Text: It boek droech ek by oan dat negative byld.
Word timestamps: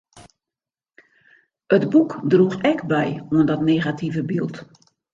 It 1.75 1.85
boek 1.91 2.11
droech 2.31 2.57
ek 2.73 2.81
by 2.95 3.05
oan 3.33 3.47
dat 3.55 3.67
negative 3.71 4.21
byld. 4.35 4.55